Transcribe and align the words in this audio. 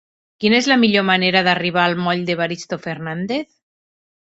Quina 0.43 0.57
és 0.61 0.69
la 0.71 0.77
millor 0.83 1.05
manera 1.11 1.45
d'arribar 1.49 1.85
al 1.85 1.97
moll 2.03 2.27
d'Evaristo 2.33 2.85
Fernández? 2.91 3.51